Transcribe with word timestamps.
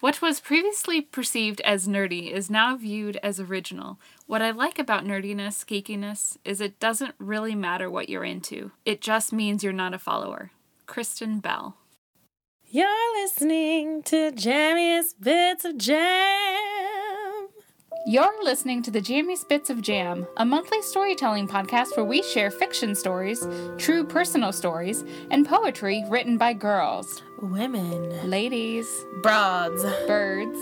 What 0.00 0.22
was 0.22 0.40
previously 0.40 1.02
perceived 1.02 1.60
as 1.60 1.86
nerdy 1.86 2.32
is 2.32 2.48
now 2.48 2.74
viewed 2.74 3.18
as 3.22 3.38
original. 3.38 3.98
What 4.26 4.40
I 4.40 4.50
like 4.50 4.78
about 4.78 5.04
nerdiness, 5.04 5.62
geekiness, 5.66 6.38
is 6.42 6.62
it 6.62 6.80
doesn't 6.80 7.14
really 7.18 7.54
matter 7.54 7.90
what 7.90 8.08
you're 8.08 8.24
into. 8.24 8.72
It 8.86 9.02
just 9.02 9.30
means 9.30 9.62
you're 9.62 9.74
not 9.74 9.92
a 9.92 9.98
follower. 9.98 10.52
Kristen 10.86 11.38
Bell. 11.40 11.76
You're 12.66 13.22
listening 13.22 14.02
to 14.04 14.32
Jammiest 14.32 15.20
Bits 15.20 15.66
of 15.66 15.76
Jam. 15.76 16.69
You're 18.06 18.42
listening 18.42 18.82
to 18.84 18.90
the 18.90 19.00
Jammiest 19.00 19.48
Bits 19.48 19.68
of 19.70 19.82
Jam, 19.82 20.26
a 20.36 20.44
monthly 20.44 20.80
storytelling 20.82 21.46
podcast 21.46 21.96
where 21.96 22.04
we 22.04 22.22
share 22.22 22.50
fiction 22.50 22.94
stories, 22.94 23.46
true 23.78 24.04
personal 24.04 24.52
stories, 24.52 25.04
and 25.30 25.46
poetry 25.46 26.02
written 26.08 26.38
by 26.38 26.54
girls, 26.54 27.22
Women, 27.40 28.28
ladies, 28.28 29.04
broads, 29.22 29.82
birds. 30.06 30.58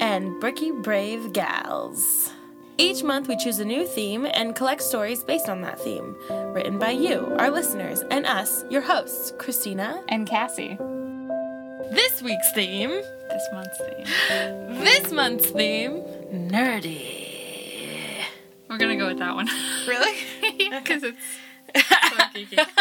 and 0.00 0.40
bricky 0.40 0.70
brave 0.70 1.32
gals. 1.32 2.32
Each 2.78 3.02
month 3.02 3.28
we 3.28 3.36
choose 3.36 3.58
a 3.58 3.64
new 3.64 3.86
theme 3.86 4.24
and 4.26 4.54
collect 4.54 4.82
stories 4.82 5.22
based 5.24 5.48
on 5.48 5.60
that 5.62 5.80
theme, 5.80 6.16
written 6.54 6.78
by 6.78 6.90
you, 6.90 7.34
our 7.38 7.50
listeners, 7.50 8.02
and 8.10 8.24
us, 8.24 8.64
your 8.70 8.82
hosts, 8.82 9.32
Christina. 9.38 10.02
And 10.08 10.26
Cassie. 10.28 10.78
This 11.90 12.22
week's 12.22 12.52
theme, 12.52 12.90
This 12.90 13.48
month's 13.52 13.78
theme. 13.78 14.84
this 14.84 15.10
month's 15.10 15.50
theme, 15.50 16.02
nerdy. 16.32 18.24
We're 18.68 18.78
gonna 18.78 18.96
go 18.96 19.06
with 19.06 19.18
that 19.18 19.34
one. 19.34 19.48
Really? 19.86 20.16
Because 20.70 21.02
it's 21.02 21.18
so 21.74 21.80
geeky. 22.34 22.66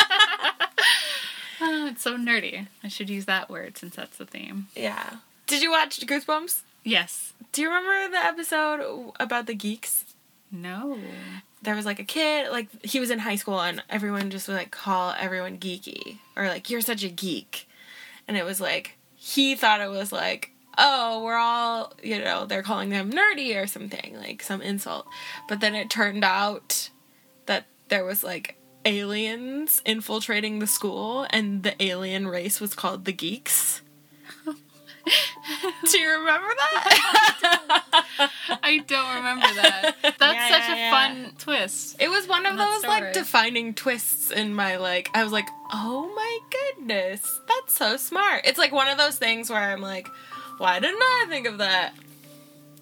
Oh, 1.60 1.88
it's 1.88 2.04
so 2.04 2.16
nerdy. 2.18 2.68
I 2.84 2.88
should 2.88 3.10
use 3.10 3.26
that 3.26 3.50
word 3.50 3.78
since 3.80 3.96
that's 3.96 4.18
the 4.18 4.26
theme. 4.28 4.68
yeah. 4.76 5.16
Did 5.48 5.64
you 5.64 5.72
watch 5.72 6.00
Goosebumps? 6.06 6.62
Yes. 6.84 7.34
Do 7.52 7.62
you 7.64 7.70
remember 7.70 8.12
the 8.16 8.23
episode 8.23 9.12
about 9.20 9.48
the 9.48 9.56
geeks? 9.56 10.06
No. 10.52 11.00
there 11.64 11.75
was 11.75 11.86
like 11.86 12.00
a 12.00 12.03
kid, 12.03 12.52
like 12.52 12.68
he 12.86 13.00
was 13.00 13.09
in 13.09 13.20
high 13.20 13.38
school, 13.38 13.59
and 13.59 13.81
everyone 13.90 14.30
just 14.30 14.48
would 14.48 14.56
like 14.58 14.70
call 14.72 15.16
everyone 15.18 15.58
geeky 15.58 16.18
or 16.36 16.48
like 16.48 16.70
you're 16.70 16.81
such 16.81 17.03
a 17.03 17.09
geek, 17.09 17.68
and 18.28 18.38
it 18.38 18.45
was 18.45 18.62
like 18.62 18.98
he 19.16 19.56
thought 19.56 19.81
it 19.81 19.90
was 19.90 20.12
like 20.12 20.52
oh 20.78 21.23
we're 21.23 21.38
all 21.38 21.94
you 22.03 22.20
know 22.20 22.45
they're 22.45 22.64
calling 22.64 22.89
them 22.89 23.11
nerdy 23.11 23.56
or 23.61 23.67
something 23.67 24.16
like 24.17 24.42
some 24.44 24.61
insult, 24.61 25.08
but 25.47 25.59
then 25.59 25.75
it 25.75 25.89
turned 25.89 26.23
out 26.23 26.89
that 27.45 27.66
there 27.89 28.03
was 28.06 28.23
like 28.23 28.56
aliens 28.86 29.81
infiltrating 29.86 30.59
the 30.59 30.67
school, 30.67 31.25
and 31.31 31.64
the 31.64 31.81
alien 31.84 32.28
race 32.28 32.59
was 32.61 32.73
called 32.73 33.06
the 33.06 33.14
geeks. 33.14 33.81
Do 35.89 35.97
you 35.97 36.09
remember 36.09 36.47
that? 36.58 37.94
I 38.64 38.80
don't 38.86 39.16
remember 39.16 39.47
that. 39.62 39.95
That's 40.02 40.22
Yeah, 40.22 40.50
such 40.50 40.67
yeah, 40.67 40.73
a 40.73 40.78
yeah. 40.78 40.91
fun 40.91 41.31
twist. 41.38 41.95
It 42.02 42.09
was 42.09 42.28
one 42.28 42.45
of 42.45 42.58
That 42.58 42.81
those 42.81 42.88
like 42.88 43.14
defining 43.14 43.73
twists 43.73 44.31
in 44.31 44.53
my 44.53 44.75
like 44.75 45.09
I 45.14 45.23
was 45.23 45.31
like, 45.31 45.47
"Oh 45.72 46.12
my 46.14 46.39
goodness. 46.75 47.39
That's 47.47 47.73
so 47.73 47.95
smart." 47.95 48.41
It's 48.45 48.58
like 48.58 48.73
one 48.73 48.89
of 48.89 48.97
those 48.97 49.17
things 49.17 49.50
where 49.50 49.59
I'm 49.62 49.81
like, 49.81 50.09
"Why 50.58 50.80
didn't 50.80 51.00
I 51.02 51.25
think 51.30 51.47
of 51.47 51.58
that?" 51.59 51.94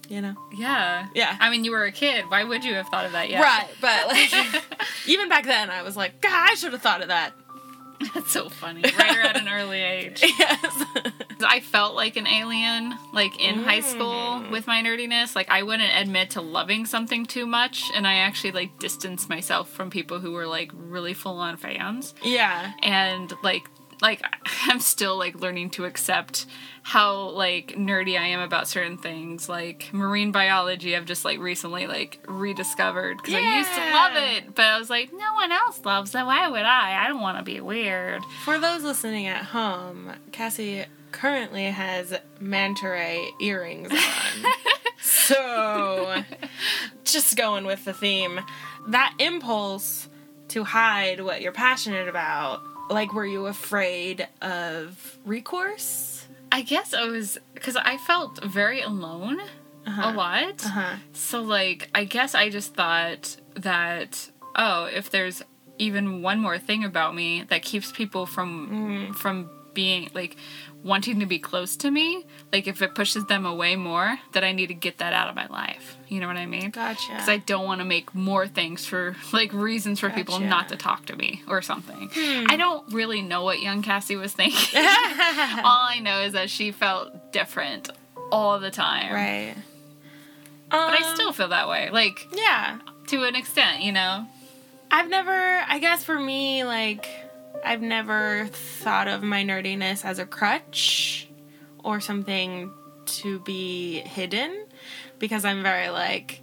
You 0.09 0.21
know. 0.21 0.35
Yeah. 0.55 1.07
Yeah. 1.15 1.35
I 1.39 1.49
mean, 1.49 1.63
you 1.65 1.71
were 1.71 1.85
a 1.85 1.91
kid. 1.91 2.25
Why 2.29 2.43
would 2.43 2.63
you 2.63 2.75
have 2.75 2.87
thought 2.89 3.05
of 3.05 3.13
that 3.13 3.29
yet? 3.29 3.41
Right, 3.41 3.67
but 3.81 4.07
like 4.07 4.63
even 5.07 5.29
back 5.29 5.45
then 5.45 5.69
I 5.69 5.81
was 5.81 5.97
like, 5.97 6.21
"God, 6.21 6.31
I 6.51 6.55
should 6.55 6.73
have 6.73 6.81
thought 6.81 7.01
of 7.01 7.07
that." 7.07 7.33
That's 8.13 8.31
so 8.31 8.49
funny. 8.49 8.81
Writer 8.81 9.21
at 9.21 9.37
an 9.37 9.47
early 9.47 9.79
age. 9.81 10.21
Yes. 10.39 10.83
I 11.47 11.59
felt 11.61 11.95
like 11.95 12.17
an 12.17 12.27
alien, 12.27 12.93
like 13.13 13.39
in 13.41 13.63
high 13.63 13.79
school 13.81 14.05
Mm. 14.41 14.51
with 14.51 14.67
my 14.67 14.81
nerdiness. 14.81 15.35
Like 15.35 15.49
I 15.49 15.63
wouldn't 15.63 15.91
admit 15.95 16.31
to 16.31 16.41
loving 16.41 16.85
something 16.85 17.25
too 17.25 17.45
much, 17.45 17.89
and 17.95 18.05
I 18.05 18.15
actually 18.15 18.51
like 18.51 18.77
distanced 18.79 19.29
myself 19.29 19.69
from 19.69 19.89
people 19.89 20.19
who 20.19 20.31
were 20.33 20.45
like 20.47 20.71
really 20.73 21.13
full 21.13 21.39
on 21.39 21.58
fans. 21.58 22.14
yeah. 22.23 22.73
And 22.83 23.33
like 23.43 23.64
like 24.02 24.23
I'm 24.67 24.80
still 24.80 25.17
like 25.17 25.36
learning 25.36 25.72
to 25.72 25.86
accept 25.86 26.45
how 26.83 27.30
like 27.30 27.76
nerdy 27.76 28.20
I 28.20 28.28
am 28.28 28.39
about 28.39 28.67
certain 28.67 28.98
things. 28.98 29.50
Like 29.50 29.89
marine 29.92 30.32
biology, 30.32 30.95
I've 30.95 31.06
just 31.06 31.26
like 31.26 31.39
recently 31.39 31.88
like 31.88 32.20
rediscovered 32.28 33.17
because 33.17 33.33
I 33.33 33.58
used 33.58 33.73
to 33.73 33.80
love 33.80 34.11
it, 34.16 34.56
but 34.56 34.66
I 34.66 34.78
was 34.78 34.89
like, 34.89 35.11
no 35.11 35.33
one 35.33 35.52
else 35.52 35.83
loves 35.83 36.14
it. 36.14 36.26
Why 36.26 36.48
would 36.48 36.61
I? 36.61 37.04
I 37.04 37.08
don't 37.08 37.22
want 37.22 37.38
to 37.38 37.44
be 37.44 37.60
weird. 37.60 38.23
For 38.44 38.60
those 38.60 38.83
listening 38.83 39.28
at 39.28 39.45
home, 39.45 40.12
Cassie 40.32 40.86
currently 41.12 41.66
has 41.66 42.14
manta 42.39 42.89
ray 42.89 43.30
earrings 43.39 43.89
on. 43.89 44.52
so, 45.02 46.23
just 47.04 47.38
going 47.38 47.66
with 47.66 47.86
the 47.86 47.94
theme. 47.94 48.42
That 48.88 49.16
impulse 49.17 50.10
to 50.50 50.64
hide 50.66 51.22
what 51.22 51.42
you're 51.42 51.52
passionate 51.52 52.08
about, 52.08 52.62
like, 52.89 53.13
were 53.13 53.25
you 53.25 53.47
afraid 53.47 54.27
of 54.41 55.17
recourse? 55.25 56.27
I 56.51 56.61
guess 56.61 56.93
I 56.93 57.05
was 57.05 57.37
because 57.53 57.75
I 57.75 57.97
felt 57.97 58.43
very 58.43 58.81
alone 58.81 59.41
a 59.85 60.13
lot. 60.13 60.65
Uh 60.65 60.69
huh. 60.69 60.95
So 61.13 61.41
like 61.41 61.89
I 61.93 62.05
guess 62.05 62.33
I 62.35 62.49
just 62.49 62.73
thought 62.75 63.35
that 63.55 64.29
oh, 64.55 64.85
if 64.85 65.09
there's 65.09 65.43
even 65.77 66.21
one 66.21 66.39
more 66.39 66.57
thing 66.57 66.83
about 66.85 67.13
me 67.13 67.43
that 67.49 67.61
keeps 67.61 67.91
people 67.91 68.25
from 68.25 69.13
from 69.13 69.49
being 69.73 70.09
like 70.13 70.37
wanting 70.85 71.19
to 71.19 71.25
be 71.25 71.39
close 71.39 71.75
to 71.75 71.89
me, 71.89 72.23
like 72.53 72.67
if 72.67 72.79
it 72.81 72.93
pushes 72.93 73.25
them 73.25 73.43
away 73.45 73.75
more, 73.75 74.19
that 74.33 74.43
I 74.43 74.51
need 74.51 74.67
to 74.67 74.73
get 74.75 74.99
that 74.99 75.13
out 75.13 75.27
of 75.27 75.35
my 75.35 75.47
life. 75.47 75.97
You 76.07 76.19
know 76.19 76.27
what 76.27 76.37
I 76.37 76.45
mean? 76.45 76.69
Gotcha. 76.69 77.07
Because 77.11 77.27
I 77.27 77.37
don't 77.37 77.65
want 77.65 77.81
to 77.81 77.85
make 77.85 78.13
more 78.13 78.47
things 78.47 78.85
for 78.85 79.15
like 79.33 79.51
reasons 79.51 79.99
for 79.99 80.11
people 80.11 80.39
not 80.39 80.69
to 80.69 80.75
talk 80.75 81.07
to 81.07 81.15
me 81.15 81.41
or 81.47 81.61
something. 81.63 82.09
I 82.15 82.55
don't 82.55 82.93
really 82.93 83.23
know 83.23 83.43
what 83.43 83.61
young 83.61 83.81
Cassie 83.81 84.15
was 84.15 84.31
thinking. 84.31 84.79
all 84.79 85.87
I 85.89 85.99
know 86.03 86.21
is 86.21 86.33
that 86.33 86.51
she 86.51 86.71
felt 86.71 87.31
different 87.33 87.89
all 88.31 88.59
the 88.59 88.71
time. 88.71 89.11
right. 89.11 89.55
But 90.69 90.77
I 90.77 91.09
Um, 91.09 91.15
still 91.15 91.33
feel 91.33 91.47
that 91.49 91.67
way. 91.67 91.89
Like 91.89 92.27
Yeah. 92.31 92.77
to 93.07 93.23
an 93.23 93.35
extent, 93.35 93.81
you 93.81 93.91
know. 93.91 94.27
I've 94.91 95.09
never, 95.09 95.31
I 95.67 95.79
guess 95.79 96.03
for 96.03 96.19
me, 96.19 96.63
like, 96.63 97.07
I've 97.64 97.82
never 97.82 98.48
thought 98.52 99.08
of 99.08 99.23
my 99.23 99.43
nerdiness 99.43 100.04
as 100.05 100.20
a 100.20 100.26
crutch 100.26 101.30
or 101.83 101.99
something 101.99 102.71
to 103.05 103.39
be 103.42 103.99
hidden 103.99 104.66
because 105.20 105.45
I'm 105.45 105.64
very 105.64 105.89
like, 105.89 106.42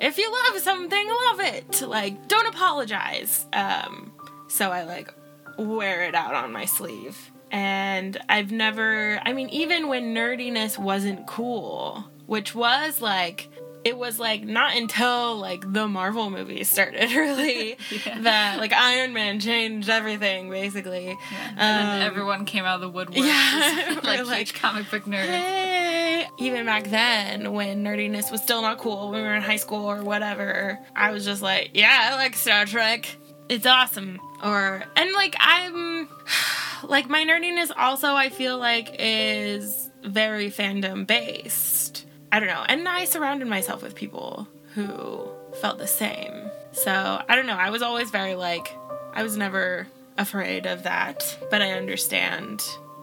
if 0.00 0.18
you 0.18 0.30
love 0.30 0.60
something, 0.60 1.08
love 1.26 1.40
it. 1.40 1.82
Like, 1.82 2.28
don't 2.28 2.46
apologize. 2.46 3.46
Um, 3.52 4.12
so 4.48 4.70
I 4.70 4.84
like 4.84 5.12
wear 5.58 6.04
it 6.04 6.14
out 6.14 6.34
on 6.34 6.52
my 6.52 6.64
sleeve. 6.64 7.30
And 7.50 8.18
I've 8.28 8.52
never, 8.52 9.20
I 9.24 9.32
mean, 9.32 9.48
even 9.48 9.88
when 9.88 10.14
nerdiness 10.14 10.78
wasn't 10.78 11.26
cool, 11.26 12.04
which 12.26 12.54
was 12.54 13.00
like, 13.00 13.48
it 13.84 13.96
was 13.96 14.18
like 14.18 14.42
not 14.44 14.76
until 14.76 15.36
like 15.36 15.72
the 15.72 15.86
Marvel 15.88 16.30
movies 16.30 16.68
started 16.68 17.10
really 17.14 17.76
Yeah. 18.04 18.20
that 18.20 18.58
like 18.58 18.72
Iron 18.72 19.12
Man 19.12 19.40
changed 19.40 19.88
everything 19.88 20.50
basically. 20.50 21.16
And 21.56 21.58
then 21.58 22.00
Um, 22.02 22.06
everyone 22.06 22.44
came 22.44 22.64
out 22.64 22.76
of 22.76 22.80
the 22.82 22.88
woodwork. 22.88 23.18
yeah, 23.24 24.00
like 24.04 24.24
like, 24.26 24.38
huge 24.38 24.54
comic 24.54 24.90
book 24.90 25.04
nerds. 25.04 25.26
Hey. 25.26 26.26
Even 26.38 26.66
back 26.66 26.84
then, 26.84 27.52
when 27.52 27.84
nerdiness 27.84 28.30
was 28.30 28.42
still 28.42 28.62
not 28.62 28.78
cool, 28.78 29.10
when 29.10 29.22
we 29.22 29.26
were 29.28 29.34
in 29.34 29.42
high 29.42 29.56
school 29.56 29.84
or 29.84 30.02
whatever, 30.02 30.78
I 30.94 31.10
was 31.12 31.24
just 31.24 31.42
like, 31.42 31.70
yeah, 31.74 32.10
I 32.12 32.16
like 32.16 32.34
Star 32.36 32.64
Trek. 32.66 33.08
It's 33.48 33.66
awesome. 33.66 34.20
Or, 34.44 34.82
and 34.96 35.12
like, 35.14 35.34
I'm, 35.38 36.08
like, 36.84 37.08
my 37.08 37.24
nerdiness 37.24 37.70
also, 37.76 38.14
I 38.14 38.28
feel 38.28 38.58
like, 38.58 38.94
is 38.98 39.90
very 40.04 40.50
fandom 40.50 41.06
based. 41.06 42.04
I 42.32 42.40
don't 42.40 42.48
know. 42.48 42.64
And 42.68 42.88
I 42.88 43.04
surrounded 43.04 43.48
myself 43.48 43.82
with 43.82 43.94
people 43.94 44.46
who 44.74 45.28
felt 45.60 45.78
the 45.78 45.86
same. 45.86 46.50
So, 46.72 46.92
I 47.28 47.34
don't 47.34 47.46
know. 47.46 47.54
I 47.56 47.70
was 47.70 47.82
always 47.82 48.10
very 48.10 48.34
like, 48.34 48.70
I 49.14 49.22
was 49.22 49.36
never 49.36 49.86
afraid 50.18 50.66
of 50.66 50.82
that, 50.82 51.38
but 51.50 51.62
I 51.62 51.72
understand 51.72 52.62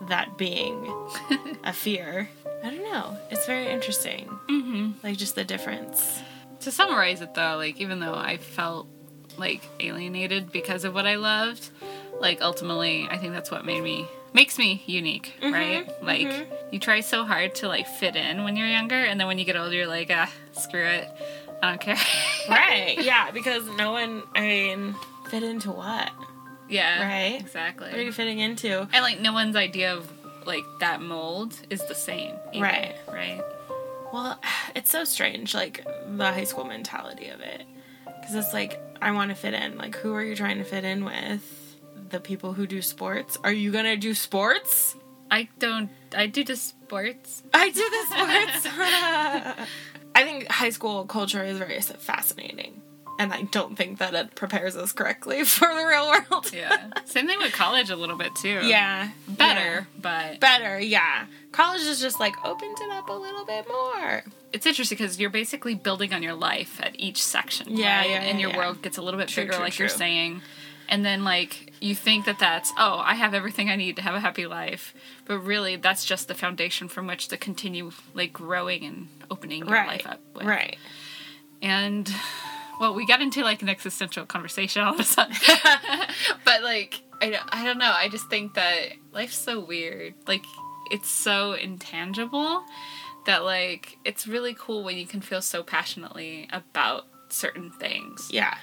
that 0.10 0.38
being 0.38 0.86
a 1.63 1.74
fear. 1.74 2.30
I 2.63 2.69
don't 2.69 2.83
know. 2.83 3.18
It's 3.31 3.45
very 3.45 3.68
interesting. 3.68 4.25
hmm 4.48 4.92
Like 5.04 5.18
just 5.18 5.36
the 5.36 5.44
difference. 5.44 6.21
To 6.62 6.71
summarize 6.71 7.21
it 7.21 7.33
though, 7.33 7.57
like 7.57 7.80
even 7.81 8.00
though 8.00 8.16
I 8.16 8.38
felt 8.38 8.88
like 9.38 9.62
alienated 9.80 10.51
because 10.51 10.83
of 10.83 10.94
what 10.94 11.06
I 11.06 11.16
loved, 11.16 11.69
like 12.19 12.42
ultimately 12.42 13.07
I 13.10 13.18
think 13.18 13.33
that's 13.33 13.51
what 13.51 13.66
made 13.66 13.83
me 13.83 14.07
makes 14.36 14.60
me 14.60 14.84
unique, 14.86 15.34
right? 15.42 15.88
Like 16.04 16.28
you 16.72 16.80
try 16.80 17.00
so 17.00 17.24
hard 17.24 17.56
to 17.56 17.68
like 17.68 17.88
fit 17.88 18.16
in 18.16 18.44
when 18.44 18.56
you're 18.58 18.68
younger 18.68 18.96
and 18.96 19.20
then 19.20 19.28
when 19.28 19.40
you 19.40 19.46
get 19.46 19.56
older 19.56 19.74
you're 19.76 19.88
like, 19.88 20.12
ah, 20.14 20.32
screw 20.52 20.84
it. 20.86 21.10
I 21.64 21.70
don't 21.72 21.82
care. 21.82 21.98
Right. 22.50 22.98
Yeah, 23.02 23.32
because 23.32 23.66
no 23.78 23.92
one, 23.92 24.22
I 24.36 24.42
mean, 24.42 24.96
fit 25.32 25.42
into 25.42 25.72
what? 25.72 26.12
yeah. 26.70 27.02
Right. 27.02 27.40
Exactly. 27.40 27.88
What 27.88 27.98
are 27.98 28.04
you 28.04 28.12
fitting 28.12 28.38
into? 28.40 28.88
and 28.94 29.02
like 29.04 29.20
no 29.20 29.34
one's 29.34 29.56
idea 29.56 29.96
of 29.96 30.12
like 30.46 30.64
that 30.81 31.02
mold 31.02 31.56
is 31.72 31.84
the 31.88 31.96
same. 31.96 32.36
even, 32.52 32.62
Right. 32.62 32.96
Right. 33.08 33.42
Well, 34.14 34.40
it's 34.76 34.92
so 34.92 35.06
strange, 35.06 35.56
like 35.56 35.84
the 36.08 36.26
high 36.26 36.44
school 36.44 36.66
mentality 36.66 37.30
of 37.30 37.40
it. 37.40 37.64
Because 38.06 38.36
it's 38.36 38.54
like, 38.54 38.80
I 39.02 39.12
want 39.12 39.30
to 39.30 39.36
fit 39.36 39.54
in. 39.54 39.78
Like, 39.78 39.96
who 39.96 40.14
are 40.14 40.24
you 40.24 40.36
trying 40.36 40.58
to 40.58 40.64
fit 40.64 40.84
in 40.84 41.06
with? 41.06 41.42
The 42.16 42.22
people 42.22 42.54
who 42.54 42.66
do 42.66 42.82
sports? 42.82 43.38
Are 43.44 43.52
you 43.52 43.74
to 43.74 43.98
do 43.98 44.14
sports? 44.14 44.96
I 45.30 45.50
don't. 45.60 45.90
I 46.16 46.28
do 46.28 46.46
the 46.46 46.56
sports. 46.56 47.44
I 47.54 47.70
do 47.70 47.74
the 47.74 48.16
sports. 48.16 49.68
I 50.16 50.24
think 50.24 50.50
high 50.50 50.70
school 50.70 51.04
culture 51.04 51.44
is 51.44 51.58
very 51.58 51.82
fascinating. 51.82 52.82
And 53.20 53.34
I 53.34 53.42
don't 53.42 53.76
think 53.76 53.98
that 53.98 54.14
it 54.14 54.34
prepares 54.34 54.78
us 54.78 54.94
correctly 54.94 55.44
for 55.44 55.68
the 55.68 55.86
real 55.86 56.08
world. 56.10 56.54
Yeah. 56.54 56.88
Same 57.04 57.28
thing 57.28 57.38
with 57.40 57.52
college 57.52 57.90
a 57.90 57.98
little 57.98 58.18
bit 58.18 58.34
too. 58.36 58.62
Yeah. 58.64 59.10
Better, 59.28 59.86
but 60.02 60.40
Better, 60.40 60.80
yeah. 60.80 61.26
College 61.52 61.82
is 61.82 62.00
just 62.00 62.22
like 62.22 62.34
opened 62.46 62.78
it 62.80 62.92
up 62.92 63.10
a 63.10 63.14
little 63.14 63.44
bit 63.44 63.68
more. 63.68 64.24
it's 64.54 64.66
interesting 64.66 64.98
because 64.98 65.20
you're 65.20 65.30
basically 65.30 65.76
building 65.76 66.14
on 66.14 66.24
your 66.24 66.34
life 66.34 66.80
at 66.82 66.98
each 66.98 67.22
section. 67.22 67.76
Yeah, 67.76 68.00
right? 68.00 68.10
yeah, 68.10 68.22
And 68.22 68.40
your 68.40 68.52
yeah. 68.52 68.58
world 68.58 68.82
gets 68.82 68.98
a 68.98 69.02
little 69.02 69.20
bit 69.20 69.28
True, 69.28 69.44
bigger, 69.44 69.56
true, 69.56 69.64
like 69.66 69.78
you're 69.78 69.90
saying. 69.90 70.42
And 70.88 71.04
then 71.04 71.24
like 71.24 71.74
you 71.86 71.96
think 71.96 72.26
that 72.26 72.40
that's 72.40 72.72
oh 72.78 73.02
I 73.04 73.16
have 73.16 73.34
everything 73.34 73.70
I 73.70 73.76
need 73.76 73.96
to 73.98 74.02
have 74.02 74.16
a 74.16 74.20
happy 74.20 74.48
life, 74.48 74.94
but 75.26 75.40
really 75.40 75.76
that's 75.76 76.04
just 76.06 76.28
the 76.28 76.34
foundation 76.36 76.88
from 76.88 77.08
which 77.08 77.28
to 77.30 77.38
continue 77.38 77.92
like 78.14 78.34
growing 78.34 78.84
and 78.84 79.08
opening 79.30 79.60
your 79.66 79.74
Right. 79.74 79.88
life 79.88 80.08
up. 80.08 80.20
With. 80.34 80.46
Right. 80.46 80.78
And 81.62 82.12
well, 82.80 82.94
we 82.94 83.06
got 83.06 83.22
into 83.22 83.42
like 83.44 83.62
an 83.62 83.70
existential 83.70 84.26
conversation 84.26 84.82
all 84.84 84.94
of 84.96 85.00
a 85.00 85.04
sudden. 85.04 85.36
but 86.46 86.64
like 86.64 87.02
I 87.22 87.30
don't, 87.30 87.44
I 87.50 87.64
don't 87.66 87.78
know. 87.78 87.94
I 87.96 88.10
just 88.10 88.30
think 88.30 88.56
that 88.56 88.94
life's 89.14 89.38
so 89.38 89.60
weird. 89.60 90.14
Like 90.28 90.44
it's 90.92 91.10
so 91.10 91.54
intangible 91.54 92.64
that 93.26 93.44
like 93.44 93.98
it's 94.04 94.28
really 94.28 94.56
cool 94.58 94.84
when 94.84 94.98
you 94.98 95.06
can 95.08 95.22
feel 95.22 95.42
so 95.42 95.64
passionately 95.64 96.48
about 96.52 97.06
certain 97.30 97.72
things. 97.72 98.30
Yeah. 98.31 98.56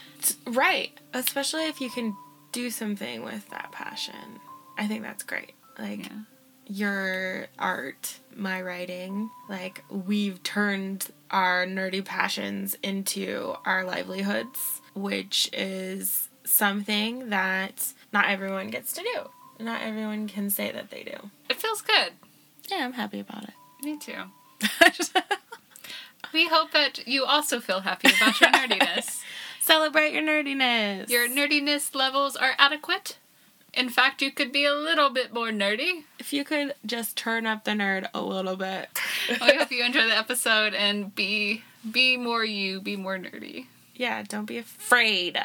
Right. 0.47 0.91
Especially 1.15 1.67
if 1.67 1.81
you 1.81 1.91
can 1.91 2.15
do 2.53 2.71
something 2.71 3.25
with 3.25 3.49
that 3.51 3.73
passion. 3.73 4.41
I 4.79 4.87
think 4.87 5.03
that's 5.03 5.23
great. 5.23 5.55
Like 5.79 6.05
Yeah. 6.07 6.19
your 6.67 7.47
art, 7.59 8.19
my 8.35 8.61
writing, 8.63 9.31
like 9.49 9.83
we've 9.91 10.43
turned 10.43 11.09
our 11.31 11.67
nerdy 11.67 12.05
passions 12.05 12.77
into 12.83 13.55
our 13.65 13.85
livelihoods, 13.85 14.81
which 14.95 15.49
is 15.53 16.29
something 16.45 17.31
that 17.31 17.93
not 18.13 18.27
everyone 18.29 18.69
gets 18.69 18.93
to 18.95 19.03
do. 19.03 19.31
Not 19.65 19.83
everyone 19.83 20.29
can 20.29 20.51
say 20.51 20.71
that 20.73 20.91
they 20.91 21.03
do. 21.05 21.31
It 21.49 21.61
feels 21.61 21.83
good. 21.83 22.13
Yeah, 22.71 22.85
I'm 22.85 22.93
happy 22.95 23.21
about 23.21 23.45
it. 23.45 23.55
Me 23.83 23.97
too. 23.99 24.25
We 26.33 26.47
hope 26.49 26.71
that 26.73 27.07
you 27.07 27.25
also 27.27 27.61
feel 27.61 27.81
happy 27.81 28.09
about 28.17 28.41
your 28.41 28.51
nerdiness. 28.53 29.22
Celebrate 29.63 30.13
your 30.13 30.23
nerdiness. 30.25 31.09
Your 31.09 31.29
nerdiness 31.29 31.95
levels 31.95 32.35
are 32.35 32.53
adequate. 32.59 33.19
In 33.73 33.89
fact, 33.89 34.21
you 34.21 34.33
could 34.33 34.51
be 34.53 34.65
a 34.65 34.75
little 34.75 35.09
bit 35.09 35.33
more 35.33 35.51
nerdy. 35.51 36.03
if 36.19 36.33
you 36.33 36.45
could 36.45 36.75
just 36.85 37.17
turn 37.17 37.47
up 37.47 37.65
the 37.65 37.71
nerd 37.71 38.09
a 38.13 38.21
little 38.21 38.57
bit. 38.57 38.89
I 39.41 39.53
hope 39.55 39.71
you 39.71 39.85
enjoy 39.85 40.07
the 40.09 40.17
episode 40.19 40.75
and 40.75 41.15
be 41.15 41.63
be 41.89 42.17
more 42.17 42.45
you, 42.45 42.81
be 42.81 42.97
more 42.97 43.17
nerdy. 43.19 43.67
yeah, 43.95 44.23
don't 44.25 44.47
be 44.47 44.59
afraid. 44.59 45.39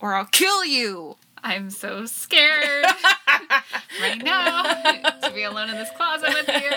Or 0.00 0.14
I'll 0.14 0.24
kill 0.24 0.64
you. 0.64 1.16
I'm 1.44 1.70
so 1.70 2.06
scared 2.06 2.64
right 4.00 4.22
now 4.22 4.62
to 4.62 5.32
be 5.34 5.42
alone 5.42 5.68
in 5.70 5.74
this 5.74 5.90
closet 5.96 6.28
with 6.28 6.48
you. 6.48 6.70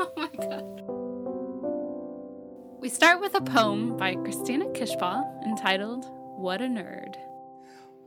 Oh 0.00 0.12
my 0.16 0.28
god. 0.34 0.77
We 2.88 2.94
start 2.94 3.20
with 3.20 3.34
a 3.34 3.42
poem 3.42 3.98
by 3.98 4.14
Christina 4.14 4.64
Kishbaugh 4.68 5.44
entitled 5.44 6.06
What 6.38 6.62
a 6.62 6.64
Nerd. 6.64 7.16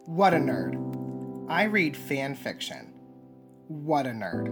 What 0.05 0.33
a 0.33 0.37
nerd. 0.37 1.45
I 1.47 1.65
read 1.65 1.95
fan 1.95 2.33
fiction. 2.33 2.91
What 3.67 4.07
a 4.07 4.09
nerd. 4.09 4.49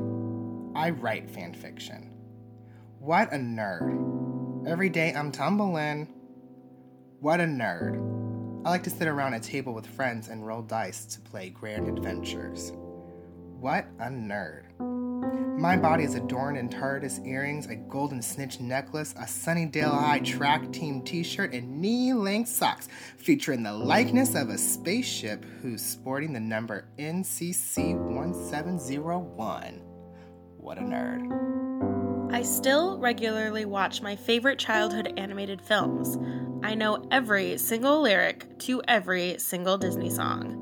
I 0.76 0.92
write 0.92 1.32
fan 1.32 1.56
fiction. 1.56 2.12
What 3.00 3.34
a 3.34 3.38
nerd. 3.38 4.68
Every 4.68 4.90
day 4.90 5.16
I'm 5.16 5.32
tumbling. 5.32 6.08
What 7.22 7.40
a 7.40 7.46
nerd. 7.46 7.96
I 8.64 8.70
like 8.70 8.84
to 8.84 8.92
sit 8.92 9.08
around 9.08 9.34
a 9.34 9.40
table 9.40 9.74
with 9.74 9.88
friends 9.88 10.28
and 10.28 10.46
roll 10.46 10.62
dice 10.62 11.06
to 11.06 11.22
play 11.22 11.50
grand 11.50 11.88
adventures. 11.88 12.72
What 13.60 13.88
a 13.98 14.10
nerd. 14.10 14.66
My 15.60 15.76
body 15.76 16.06
is 16.06 16.16
adorned 16.16 16.58
in 16.58 16.70
TARDIS 16.70 17.28
earrings, 17.28 17.68
a 17.68 17.76
golden 17.76 18.22
snitch 18.22 18.62
necklace, 18.62 19.14
a 19.18 19.24
Sunnydale 19.24 19.92
High 19.92 20.20
track 20.20 20.72
team 20.72 21.02
t 21.02 21.22
shirt, 21.22 21.54
and 21.54 21.82
knee 21.82 22.14
length 22.14 22.50
socks 22.50 22.88
featuring 23.18 23.64
the 23.64 23.74
likeness 23.74 24.36
of 24.36 24.50
a 24.50 24.58
spaceship 24.58 25.44
who's 25.62 25.82
sporting 25.82 26.32
the 26.32 26.40
number 26.40 26.88
NCC 26.98 27.94
1701. 27.98 29.82
What 30.58 30.78
a 30.78 30.82
nerd. 30.82 32.34
I 32.34 32.44
still 32.44 32.98
regularly 33.00 33.66
watch 33.66 34.02
my 34.02 34.16
favorite 34.16 34.60
childhood 34.60 35.14
animated 35.18 35.62
films. 35.62 36.18
I 36.64 36.76
know 36.76 37.06
every 37.12 37.58
single 37.58 38.02
lyric 38.02 38.60
to 38.60 38.82
every 38.88 39.38
single 39.40 39.78
Disney 39.78 40.10
song. 40.10 40.54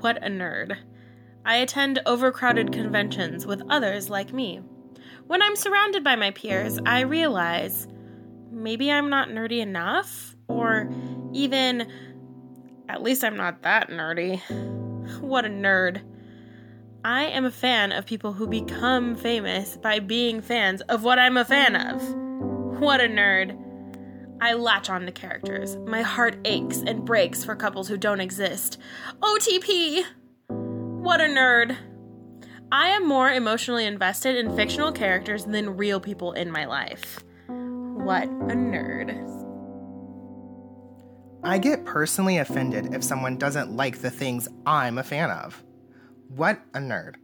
What 0.00 0.18
a 0.18 0.28
nerd. 0.28 0.76
I 1.48 1.56
attend 1.56 2.02
overcrowded 2.04 2.74
conventions 2.74 3.46
with 3.46 3.62
others 3.70 4.10
like 4.10 4.34
me. 4.34 4.60
When 5.28 5.40
I'm 5.40 5.56
surrounded 5.56 6.04
by 6.04 6.14
my 6.14 6.30
peers, 6.30 6.78
I 6.84 7.00
realize 7.00 7.88
maybe 8.52 8.92
I'm 8.92 9.08
not 9.08 9.30
nerdy 9.30 9.60
enough, 9.60 10.36
or 10.46 10.90
even, 11.32 11.90
at 12.90 13.02
least 13.02 13.24
I'm 13.24 13.38
not 13.38 13.62
that 13.62 13.88
nerdy. 13.88 14.42
What 15.22 15.46
a 15.46 15.48
nerd. 15.48 16.02
I 17.02 17.24
am 17.24 17.46
a 17.46 17.50
fan 17.50 17.92
of 17.92 18.04
people 18.04 18.34
who 18.34 18.46
become 18.46 19.16
famous 19.16 19.78
by 19.78 20.00
being 20.00 20.42
fans 20.42 20.82
of 20.82 21.02
what 21.02 21.18
I'm 21.18 21.38
a 21.38 21.46
fan 21.46 21.76
of. 21.76 22.06
What 22.78 23.00
a 23.00 23.04
nerd. 23.04 23.58
I 24.42 24.52
latch 24.52 24.90
on 24.90 25.06
to 25.06 25.12
characters. 25.12 25.76
My 25.86 26.02
heart 26.02 26.36
aches 26.44 26.82
and 26.86 27.06
breaks 27.06 27.42
for 27.42 27.56
couples 27.56 27.88
who 27.88 27.96
don't 27.96 28.20
exist. 28.20 28.76
OTP! 29.22 30.04
What 30.98 31.20
a 31.20 31.24
nerd. 31.24 31.76
I 32.70 32.88
am 32.88 33.06
more 33.06 33.30
emotionally 33.30 33.86
invested 33.86 34.36
in 34.36 34.54
fictional 34.56 34.92
characters 34.92 35.44
than 35.44 35.76
real 35.76 36.00
people 36.00 36.32
in 36.32 36.50
my 36.50 36.66
life. 36.66 37.20
What 37.46 38.24
a 38.24 38.54
nerd. 38.54 39.14
I 41.44 41.58
get 41.58 41.84
personally 41.84 42.38
offended 42.38 42.94
if 42.94 43.04
someone 43.04 43.38
doesn't 43.38 43.76
like 43.76 43.98
the 43.98 44.10
things 44.10 44.48
I'm 44.66 44.98
a 44.98 45.04
fan 45.04 45.30
of. 45.30 45.62
What 46.28 46.60
a 46.74 46.78
nerd. 46.78 47.14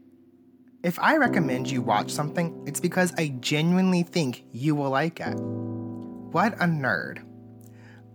If 0.84 0.98
I 1.00 1.16
recommend 1.16 1.70
you 1.70 1.82
watch 1.82 2.10
something, 2.10 2.64
it's 2.66 2.80
because 2.80 3.12
I 3.18 3.34
genuinely 3.40 4.04
think 4.04 4.44
you 4.52 4.76
will 4.76 4.90
like 4.90 5.18
it. 5.18 5.34
What 5.34 6.54
a 6.54 6.66
nerd. 6.66 7.24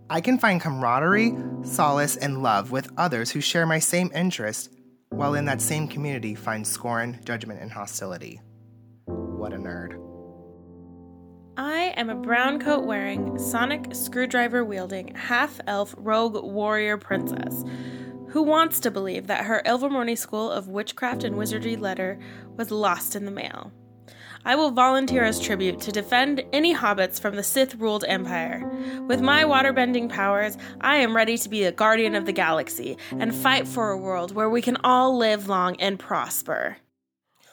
I 0.08 0.20
can 0.20 0.38
find 0.38 0.60
camaraderie, 0.60 1.36
solace, 1.62 2.16
and 2.16 2.42
love 2.42 2.72
with 2.72 2.90
others 2.96 3.30
who 3.30 3.40
share 3.40 3.66
my 3.66 3.78
same 3.78 4.10
interest, 4.14 4.70
while 5.10 5.34
in 5.34 5.44
that 5.44 5.60
same 5.60 5.86
community 5.86 6.34
find 6.34 6.66
scorn, 6.66 7.20
judgment, 7.24 7.60
and 7.60 7.70
hostility. 7.70 8.40
What 9.04 9.52
a 9.52 9.56
nerd. 9.56 9.98
I 11.56 11.92
am 11.96 12.08
a 12.08 12.14
brown 12.14 12.60
coat 12.60 12.84
wearing, 12.84 13.38
sonic 13.38 13.94
screwdriver 13.94 14.64
wielding, 14.64 15.14
half 15.14 15.60
elf 15.66 15.94
rogue 15.98 16.42
warrior 16.42 16.96
princess 16.96 17.64
who 18.30 18.42
wants 18.42 18.78
to 18.80 18.90
believe 18.90 19.26
that 19.26 19.44
her 19.44 19.60
Ilvermorny 19.66 20.16
School 20.16 20.50
of 20.50 20.68
Witchcraft 20.68 21.24
and 21.24 21.36
Wizardry 21.36 21.76
letter 21.76 22.18
was 22.56 22.70
lost 22.70 23.16
in 23.16 23.24
the 23.24 23.30
mail. 23.32 23.72
I 24.44 24.54
will 24.54 24.70
volunteer 24.70 25.22
as 25.22 25.38
tribute 25.38 25.80
to 25.82 25.92
defend 25.92 26.42
any 26.52 26.74
hobbits 26.74 27.20
from 27.20 27.36
the 27.36 27.42
Sith 27.42 27.74
ruled 27.74 28.04
empire. 28.08 28.66
With 29.06 29.20
my 29.20 29.44
waterbending 29.44 30.08
powers, 30.08 30.56
I 30.80 30.96
am 30.96 31.14
ready 31.14 31.36
to 31.38 31.48
be 31.48 31.64
a 31.64 31.72
guardian 31.72 32.14
of 32.14 32.24
the 32.24 32.32
galaxy 32.32 32.96
and 33.10 33.34
fight 33.34 33.68
for 33.68 33.90
a 33.90 33.98
world 33.98 34.34
where 34.34 34.48
we 34.48 34.62
can 34.62 34.78
all 34.82 35.16
live 35.16 35.46
long 35.48 35.76
and 35.76 35.98
prosper. 35.98 36.78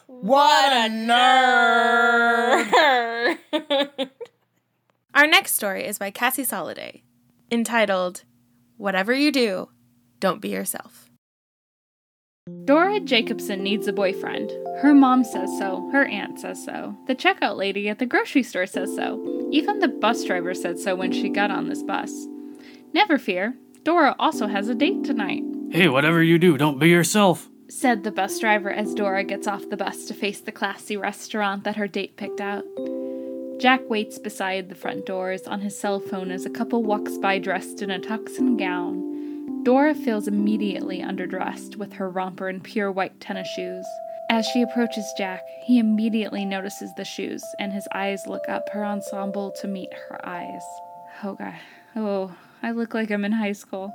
What 0.06 0.72
a 0.72 0.88
nerd! 0.88 1.28
Our 5.14 5.26
next 5.26 5.52
story 5.54 5.84
is 5.84 5.98
by 5.98 6.10
Cassie 6.10 6.44
Soliday, 6.44 7.02
entitled 7.50 8.24
Whatever 8.78 9.12
You 9.12 9.30
Do, 9.30 9.68
Don't 10.20 10.40
Be 10.40 10.48
Yourself. 10.48 11.07
Dora 12.64 13.00
Jacobson 13.00 13.62
needs 13.62 13.88
a 13.88 13.92
boyfriend. 13.92 14.50
Her 14.80 14.94
mom 14.94 15.24
says 15.24 15.50
so. 15.58 15.88
Her 15.92 16.06
aunt 16.06 16.38
says 16.38 16.62
so. 16.64 16.96
The 17.06 17.14
checkout 17.14 17.56
lady 17.56 17.88
at 17.88 17.98
the 17.98 18.06
grocery 18.06 18.42
store 18.42 18.66
says 18.66 18.94
so. 18.94 19.48
Even 19.50 19.78
the 19.78 19.88
bus 19.88 20.24
driver 20.24 20.54
said 20.54 20.78
so 20.78 20.94
when 20.94 21.12
she 21.12 21.28
got 21.28 21.50
on 21.50 21.68
this 21.68 21.82
bus. 21.82 22.26
Never 22.92 23.18
fear, 23.18 23.54
Dora 23.84 24.14
also 24.18 24.46
has 24.46 24.68
a 24.68 24.74
date 24.74 25.04
tonight. 25.04 25.42
Hey, 25.70 25.88
whatever 25.88 26.22
you 26.22 26.38
do, 26.38 26.56
don't 26.56 26.78
be 26.78 26.88
yourself. 26.88 27.48
said 27.68 28.02
the 28.04 28.10
bus 28.12 28.38
driver 28.38 28.70
as 28.70 28.94
Dora 28.94 29.24
gets 29.24 29.46
off 29.46 29.68
the 29.68 29.76
bus 29.76 30.06
to 30.06 30.14
face 30.14 30.40
the 30.40 30.52
classy 30.52 30.96
restaurant 30.96 31.64
that 31.64 31.76
her 31.76 31.88
date 31.88 32.16
picked 32.16 32.40
out. 32.40 32.64
Jack 33.58 33.80
waits 33.90 34.18
beside 34.18 34.68
the 34.68 34.74
front 34.74 35.04
doors 35.04 35.42
on 35.46 35.60
his 35.60 35.78
cell 35.78 36.00
phone 36.00 36.30
as 36.30 36.46
a 36.46 36.50
couple 36.50 36.82
walks 36.82 37.18
by 37.18 37.38
dressed 37.38 37.82
in 37.82 37.90
a 37.90 37.98
tux 37.98 38.38
and 38.38 38.58
gown. 38.58 39.07
Dora 39.64 39.94
feels 39.94 40.28
immediately 40.28 41.00
underdressed 41.00 41.76
with 41.76 41.92
her 41.94 42.08
romper 42.08 42.48
and 42.48 42.62
pure 42.62 42.90
white 42.90 43.20
tennis 43.20 43.48
shoes. 43.48 43.84
As 44.30 44.46
she 44.46 44.62
approaches 44.62 45.12
Jack, 45.16 45.42
he 45.64 45.78
immediately 45.78 46.44
notices 46.44 46.92
the 46.96 47.04
shoes, 47.04 47.42
and 47.58 47.72
his 47.72 47.88
eyes 47.94 48.26
look 48.26 48.48
up 48.48 48.68
her 48.70 48.84
ensemble 48.84 49.52
to 49.60 49.68
meet 49.68 49.92
her 49.92 50.26
eyes. 50.26 50.62
Oh, 51.24 51.34
God. 51.34 51.54
Oh, 51.96 52.36
I 52.62 52.70
look 52.72 52.94
like 52.94 53.10
I'm 53.10 53.24
in 53.24 53.32
high 53.32 53.52
school. 53.52 53.92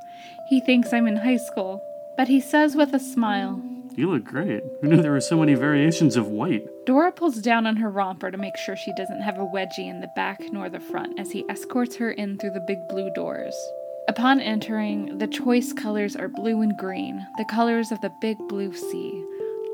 He 0.50 0.60
thinks 0.60 0.92
I'm 0.92 1.08
in 1.08 1.18
high 1.18 1.38
school, 1.38 1.82
but 2.18 2.28
he 2.28 2.42
says 2.42 2.76
with 2.76 2.94
a 2.94 3.00
smile, 3.00 3.62
You 3.96 4.10
look 4.10 4.26
great. 4.26 4.64
Who 4.82 4.88
knew 4.88 5.02
there 5.02 5.12
were 5.12 5.22
so 5.22 5.40
many 5.40 5.54
variations 5.54 6.16
of 6.16 6.28
white? 6.28 6.68
Dora 6.86 7.12
pulls 7.12 7.38
down 7.38 7.66
on 7.68 7.78
her 7.78 7.90
romper 7.90 8.32
to 8.32 8.38
make 8.38 8.58
sure 8.58 8.76
she 8.76 8.94
doesn't 8.94 9.22
have 9.22 9.38
a 9.38 9.46
wedgie 9.46 9.90
in 9.90 10.02
the 10.02 10.12
back 10.16 10.40
nor 10.52 10.70
the 10.70 10.80
front 10.80 11.20
as 11.20 11.32
he 11.32 11.46
escorts 11.50 11.96
her 11.98 12.12
in 12.12 12.38
through 12.38 12.52
the 12.52 12.66
big 12.68 12.80
blue 12.90 13.12
doors. 13.14 13.56
Upon 14.10 14.42
entering, 14.42 15.18
the 15.18 15.28
choice 15.28 15.72
colors 15.72 16.16
are 16.16 16.28
blue 16.28 16.62
and 16.62 16.78
green, 16.78 17.26
the 17.38 17.46
colors 17.46 17.92
of 17.92 18.02
the 18.02 18.12
big 18.20 18.38
blue 18.50 18.74
sea. 18.74 19.24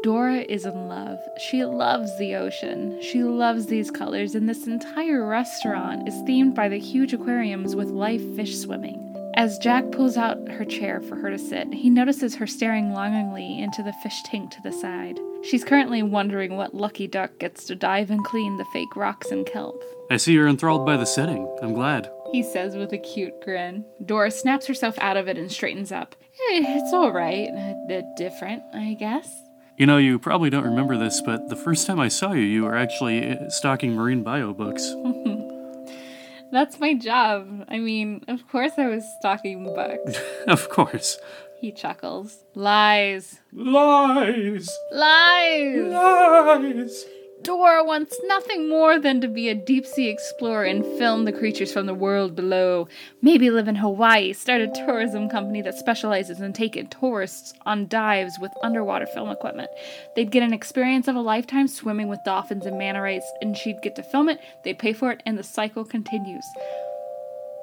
Dora 0.03 0.41
is 0.41 0.65
in 0.65 0.88
love. 0.88 1.19
She 1.50 1.65
loves 1.65 2.15
the 2.19 2.36
ocean. 2.36 3.01
She 3.01 3.24
loves 3.24 3.65
these 3.65 3.89
colors, 3.89 4.36
and 4.36 4.48
this 4.48 4.67
entire 4.67 5.25
restaurant 5.25 6.07
is 6.07 6.13
themed 6.24 6.53
by 6.53 6.69
the 6.69 6.77
huge 6.77 7.12
aquariums 7.12 7.75
with 7.75 7.89
live 7.89 8.21
fish 8.36 8.57
swimming. 8.57 9.05
As 9.33 9.57
Jack 9.57 9.91
pulls 9.91 10.15
out 10.15 10.48
her 10.50 10.65
chair 10.65 11.01
for 11.01 11.15
her 11.15 11.31
to 11.31 11.39
sit, 11.39 11.74
he 11.74 11.89
notices 11.89 12.36
her 12.36 12.48
staring 12.48 12.93
longingly 12.93 13.59
into 13.59 13.81
the 13.81 13.93
fish 14.03 14.21
tank 14.24 14.51
to 14.51 14.62
the 14.62 14.71
side. 14.71 15.19
She's 15.43 15.63
currently 15.63 16.03
wondering 16.03 16.55
what 16.55 16.75
lucky 16.75 17.07
duck 17.07 17.39
gets 17.39 17.65
to 17.65 17.75
dive 17.75 18.12
and 18.12 18.24
clean 18.24 18.57
the 18.57 18.65
fake 18.65 18.95
rocks 18.95 19.31
and 19.31 19.45
kelp. 19.45 19.83
I 20.12 20.17
see 20.17 20.33
you're 20.33 20.48
enthralled 20.48 20.86
by 20.86 20.98
the 20.98 21.05
setting. 21.05 21.48
I'm 21.62 21.74
glad. 21.74 22.12
He 22.31 22.43
says 22.43 22.75
with 22.75 22.93
a 22.93 22.98
cute 22.98 23.41
grin. 23.41 23.86
Dora 24.05 24.31
snaps 24.31 24.67
herself 24.67 24.98
out 25.00 25.17
of 25.17 25.27
it 25.27 25.38
and 25.38 25.51
straightens 25.51 25.91
up. 25.91 26.15
Eh, 26.51 26.63
it's 26.77 26.93
all 26.93 27.12
right. 27.12 27.50
Uh, 27.50 28.01
different, 28.15 28.63
I 28.74 28.95
guess. 29.00 29.29
You 29.77 29.86
know, 29.86 29.98
you 29.98 30.19
probably 30.19 30.50
don't 30.50 30.65
remember 30.65 30.98
this, 30.98 31.21
but 31.21 31.50
the 31.50 31.55
first 31.55 31.88
time 31.88 32.00
I 32.00 32.09
saw 32.09 32.33
you, 32.33 32.41
you 32.41 32.63
were 32.63 32.75
actually 32.75 33.31
uh, 33.31 33.50
stocking 33.50 33.93
marine 33.93 34.24
bio 34.24 34.53
books. 34.53 34.93
That's 36.51 36.79
my 36.79 36.95
job. 36.95 37.65
I 37.67 37.77
mean, 37.79 38.24
of 38.27 38.48
course 38.48 38.74
I 38.77 38.88
was 38.88 39.05
stalking 39.19 39.63
books. 39.63 40.19
of 40.48 40.69
course. 40.69 41.17
He 41.59 41.71
chuckles. 41.71 42.45
Lies. 42.55 43.39
Lies! 43.51 44.69
Lies! 44.91 45.91
Lies! 45.91 47.05
Dora 47.41 47.86
wants 47.86 48.19
nothing 48.25 48.67
more 48.67 49.00
than 49.00 49.22
to 49.22 49.27
be 49.27 49.48
a 49.48 49.55
deep 49.55 49.86
sea 49.86 50.10
explorer 50.10 50.65
and 50.65 50.86
film 50.98 51.24
the 51.24 51.31
creatures 51.31 51.72
from 51.72 51.86
the 51.86 51.93
world 51.93 52.36
below. 52.36 52.89
Maybe 53.22 53.50
live 53.50 53.69
in 53.69 53.75
Hawaii, 53.75 54.34
start 54.34 54.60
a 54.62 54.67
tourism 54.67 55.29
company 55.29 55.62
that 55.62 55.77
specializes 55.77 56.41
in 56.41 56.51
taking 56.51 56.88
tourists 56.88 57.53
on 57.65 57.88
dives 57.88 58.38
with 58.41 58.51
underwater 58.62 59.05
film 59.05 59.29
equipment. 59.29 59.69
They'd 60.15 60.31
get 60.31 60.43
an 60.43 60.53
experience 60.53 61.08
of 61.08 61.15
a 61.15 61.22
lifetime 61.22 61.69
swimming 61.69 62.10
with 62.10 62.19
dolphins 62.25 62.65
and 62.65 62.77
manta 62.77 63.01
rays, 63.01 63.24
and 63.41 63.55
she'd 63.55 63.81
get 63.81 63.96
to 63.96 64.03
film 64.03 64.27
it, 64.27 64.39
they'd 64.65 64.79
pay 64.79 64.91
for 64.91 65.12
it, 65.12 65.24
and 65.25 65.38
the 65.38 65.43
cycle 65.43 65.86
continues. 65.86 66.46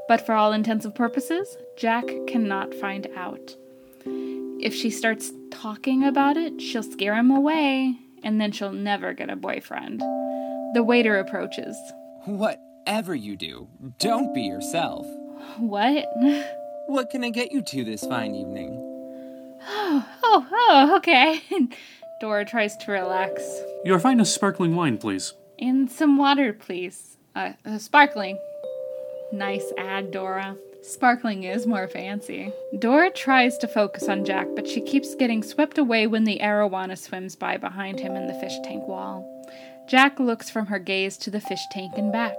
But 0.08 0.24
for 0.24 0.34
all 0.34 0.52
intents 0.52 0.86
and 0.86 0.94
purposes, 0.94 1.58
Jack 1.76 2.06
cannot 2.26 2.72
find 2.74 3.08
out. 3.14 3.54
If 4.58 4.74
she 4.74 4.88
starts 4.88 5.32
talking 5.50 6.02
about 6.02 6.38
it, 6.38 6.62
she'll 6.62 6.82
scare 6.82 7.14
him 7.14 7.30
away 7.30 7.98
and 8.26 8.40
then 8.40 8.50
she'll 8.50 8.72
never 8.72 9.14
get 9.14 9.30
a 9.30 9.36
boyfriend. 9.36 10.00
The 10.74 10.82
waiter 10.82 11.16
approaches. 11.18 11.76
Whatever 12.24 13.14
you 13.14 13.36
do, 13.36 13.68
don't 14.00 14.34
be 14.34 14.42
yourself. 14.42 15.06
What? 15.58 16.04
What 16.88 17.10
can 17.10 17.22
I 17.22 17.30
get 17.30 17.52
you 17.52 17.62
to 17.62 17.84
this 17.84 18.04
fine 18.04 18.34
evening? 18.34 18.70
Oh, 19.68 20.08
oh, 20.24 20.46
oh, 20.52 20.96
okay. 20.96 21.40
Dora 22.20 22.44
tries 22.44 22.76
to 22.78 22.90
relax. 22.90 23.48
Your 23.84 24.00
finest 24.00 24.34
sparkling 24.34 24.74
wine, 24.74 24.98
please. 24.98 25.34
And 25.60 25.88
some 25.88 26.16
water, 26.16 26.52
please. 26.52 27.18
Uh, 27.36 27.52
uh, 27.64 27.78
sparkling. 27.78 28.38
Nice 29.32 29.72
ad, 29.78 30.10
Dora. 30.10 30.56
Sparkling 30.82 31.44
is 31.44 31.66
more 31.66 31.88
fancy. 31.88 32.52
Dora 32.78 33.10
tries 33.10 33.58
to 33.58 33.68
focus 33.68 34.08
on 34.08 34.24
Jack, 34.24 34.46
but 34.54 34.68
she 34.68 34.80
keeps 34.80 35.14
getting 35.14 35.42
swept 35.42 35.78
away 35.78 36.06
when 36.06 36.24
the 36.24 36.38
arowana 36.40 36.96
swims 36.96 37.34
by 37.34 37.56
behind 37.56 37.98
him 37.98 38.14
in 38.14 38.26
the 38.26 38.34
fish 38.34 38.54
tank 38.62 38.86
wall. 38.86 39.24
Jack 39.88 40.18
looks 40.18 40.50
from 40.50 40.66
her 40.66 40.78
gaze 40.78 41.16
to 41.18 41.30
the 41.30 41.40
fish 41.40 41.62
tank 41.70 41.92
and 41.96 42.12
back. 42.12 42.36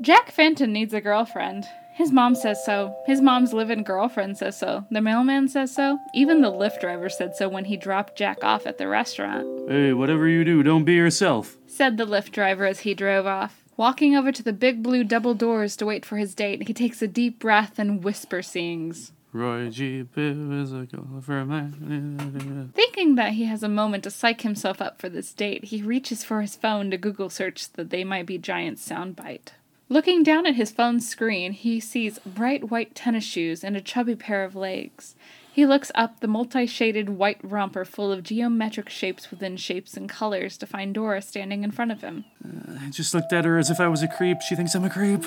Jack 0.00 0.30
Fenton 0.30 0.72
needs 0.72 0.92
a 0.92 1.00
girlfriend. 1.00 1.64
His 1.94 2.12
mom 2.12 2.34
says 2.34 2.62
so. 2.66 2.94
His 3.06 3.22
mom's 3.22 3.54
live 3.54 3.70
in 3.70 3.82
girlfriend 3.82 4.36
says 4.36 4.58
so. 4.58 4.84
The 4.90 5.00
mailman 5.00 5.48
says 5.48 5.74
so. 5.74 5.98
Even 6.14 6.42
the 6.42 6.52
Lyft 6.52 6.80
driver 6.80 7.08
said 7.08 7.34
so 7.34 7.48
when 7.48 7.64
he 7.64 7.78
dropped 7.78 8.18
Jack 8.18 8.44
off 8.44 8.66
at 8.66 8.76
the 8.76 8.86
restaurant. 8.86 9.46
Hey, 9.70 9.94
whatever 9.94 10.28
you 10.28 10.44
do, 10.44 10.62
don't 10.62 10.84
be 10.84 10.92
yourself, 10.92 11.56
said 11.66 11.96
the 11.96 12.04
Lyft 12.04 12.32
driver 12.32 12.66
as 12.66 12.80
he 12.80 12.92
drove 12.92 13.24
off. 13.24 13.62
Walking 13.76 14.16
over 14.16 14.32
to 14.32 14.42
the 14.42 14.54
big 14.54 14.82
blue 14.82 15.04
double 15.04 15.34
doors 15.34 15.76
to 15.76 15.86
wait 15.86 16.06
for 16.06 16.16
his 16.16 16.34
date, 16.34 16.66
he 16.66 16.72
takes 16.72 17.02
a 17.02 17.06
deep 17.06 17.38
breath 17.38 17.78
and 17.78 18.02
whisper 18.02 18.40
sings. 18.40 19.12
Roy 19.34 19.68
G. 19.68 20.02
Biv 20.02 20.62
is 20.62 20.72
a 20.72 20.86
golfer 20.86 21.44
man. 21.44 22.72
Thinking 22.74 23.16
that 23.16 23.32
he 23.32 23.44
has 23.44 23.62
a 23.62 23.68
moment 23.68 24.04
to 24.04 24.10
psych 24.10 24.40
himself 24.40 24.80
up 24.80 24.98
for 24.98 25.10
this 25.10 25.34
date, 25.34 25.64
he 25.64 25.82
reaches 25.82 26.24
for 26.24 26.40
his 26.40 26.56
phone 26.56 26.90
to 26.90 26.96
Google 26.96 27.28
search 27.28 27.70
the 27.72 27.84
They 27.84 28.02
Might 28.02 28.24
Be 28.24 28.38
Giants 28.38 28.88
soundbite. 28.88 29.48
Looking 29.90 30.22
down 30.22 30.46
at 30.46 30.54
his 30.54 30.72
phone 30.72 31.00
screen, 31.00 31.52
he 31.52 31.78
sees 31.78 32.18
bright 32.20 32.70
white 32.70 32.94
tennis 32.94 33.24
shoes 33.24 33.62
and 33.62 33.76
a 33.76 33.82
chubby 33.82 34.16
pair 34.16 34.42
of 34.42 34.56
legs. 34.56 35.14
He 35.56 35.64
looks 35.64 35.90
up 35.94 36.20
the 36.20 36.28
multi 36.28 36.66
shaded 36.66 37.08
white 37.08 37.38
romper 37.42 37.86
full 37.86 38.12
of 38.12 38.22
geometric 38.22 38.90
shapes 38.90 39.30
within 39.30 39.56
shapes 39.56 39.96
and 39.96 40.06
colors 40.06 40.58
to 40.58 40.66
find 40.66 40.92
Dora 40.92 41.22
standing 41.22 41.64
in 41.64 41.70
front 41.70 41.92
of 41.92 42.02
him. 42.02 42.26
Uh, 42.44 42.76
I 42.78 42.90
just 42.90 43.14
looked 43.14 43.32
at 43.32 43.46
her 43.46 43.56
as 43.56 43.70
if 43.70 43.80
I 43.80 43.88
was 43.88 44.02
a 44.02 44.06
creep. 44.06 44.42
She 44.42 44.54
thinks 44.54 44.74
I'm 44.74 44.84
a 44.84 44.90
creep. 44.90 45.24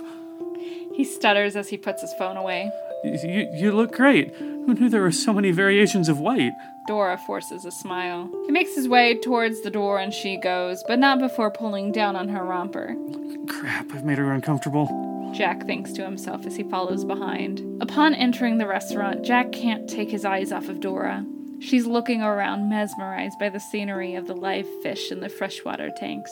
He 0.93 1.03
stutters 1.03 1.55
as 1.55 1.69
he 1.69 1.77
puts 1.77 2.03
his 2.03 2.13
phone 2.13 2.37
away. 2.37 2.71
You, 3.03 3.49
you 3.53 3.71
look 3.71 3.93
great. 3.93 4.35
Who 4.35 4.73
knew 4.73 4.89
there 4.89 5.01
were 5.01 5.11
so 5.11 5.33
many 5.33 5.51
variations 5.51 6.09
of 6.09 6.19
white? 6.19 6.51
Dora 6.87 7.17
forces 7.17 7.65
a 7.65 7.71
smile. 7.71 8.29
He 8.45 8.51
makes 8.51 8.75
his 8.75 8.87
way 8.87 9.15
towards 9.15 9.61
the 9.61 9.69
door 9.69 9.99
and 9.99 10.13
she 10.13 10.37
goes, 10.37 10.83
but 10.87 10.99
not 10.99 11.19
before 11.19 11.51
pulling 11.51 11.91
down 11.91 12.15
on 12.15 12.29
her 12.29 12.43
romper. 12.43 12.95
Crap, 13.47 13.91
I've 13.93 14.03
made 14.03 14.17
her 14.17 14.31
uncomfortable. 14.31 15.31
Jack 15.33 15.65
thinks 15.65 15.93
to 15.93 16.03
himself 16.03 16.45
as 16.45 16.55
he 16.55 16.63
follows 16.63 17.05
behind. 17.05 17.61
Upon 17.81 18.13
entering 18.15 18.57
the 18.57 18.67
restaurant, 18.67 19.23
Jack 19.23 19.51
can't 19.51 19.87
take 19.87 20.09
his 20.09 20.25
eyes 20.25 20.51
off 20.51 20.69
of 20.69 20.79
Dora. 20.79 21.25
She's 21.59 21.85
looking 21.85 22.21
around, 22.21 22.69
mesmerized 22.69 23.37
by 23.39 23.49
the 23.49 23.59
scenery 23.59 24.15
of 24.15 24.27
the 24.27 24.35
live 24.35 24.67
fish 24.81 25.11
in 25.11 25.19
the 25.19 25.29
freshwater 25.29 25.91
tanks. 25.97 26.31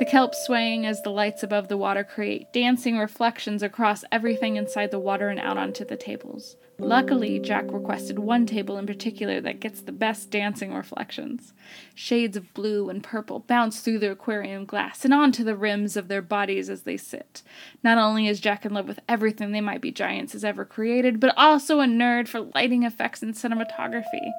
The 0.00 0.06
kelp 0.06 0.34
swaying 0.34 0.86
as 0.86 1.02
the 1.02 1.10
lights 1.10 1.42
above 1.42 1.68
the 1.68 1.76
water 1.76 2.04
create 2.04 2.54
dancing 2.54 2.96
reflections 2.96 3.62
across 3.62 4.02
everything 4.10 4.56
inside 4.56 4.90
the 4.90 4.98
water 4.98 5.28
and 5.28 5.38
out 5.38 5.58
onto 5.58 5.84
the 5.84 5.94
tables. 5.94 6.56
Luckily, 6.78 7.38
Jack 7.38 7.66
requested 7.70 8.18
one 8.18 8.46
table 8.46 8.78
in 8.78 8.86
particular 8.86 9.42
that 9.42 9.60
gets 9.60 9.82
the 9.82 9.92
best 9.92 10.30
dancing 10.30 10.72
reflections. 10.72 11.52
Shades 11.94 12.34
of 12.38 12.54
blue 12.54 12.88
and 12.88 13.02
purple 13.02 13.40
bounce 13.40 13.80
through 13.80 13.98
the 13.98 14.10
aquarium 14.10 14.64
glass 14.64 15.04
and 15.04 15.12
onto 15.12 15.44
the 15.44 15.54
rims 15.54 15.98
of 15.98 16.08
their 16.08 16.22
bodies 16.22 16.70
as 16.70 16.84
they 16.84 16.96
sit. 16.96 17.42
Not 17.84 17.98
only 17.98 18.26
is 18.26 18.40
Jack 18.40 18.64
in 18.64 18.72
love 18.72 18.88
with 18.88 19.00
everything 19.06 19.52
They 19.52 19.60
Might 19.60 19.82
Be 19.82 19.92
Giants 19.92 20.32
has 20.32 20.46
ever 20.46 20.64
created, 20.64 21.20
but 21.20 21.34
also 21.36 21.80
a 21.80 21.84
nerd 21.84 22.26
for 22.26 22.40
lighting 22.54 22.84
effects 22.84 23.22
and 23.22 23.34
cinematography. 23.34 24.30